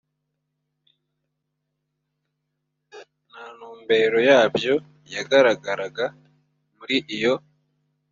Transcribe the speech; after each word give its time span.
nta 3.27 3.43
ntumbero 3.55 4.19
yabyo 4.29 4.75
yagaragaraga 5.13 6.05
muri 6.77 6.97
iyo 7.15 7.33